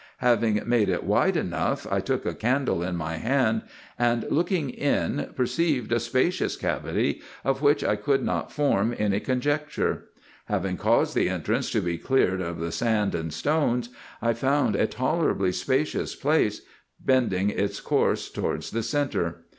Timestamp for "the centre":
18.71-19.43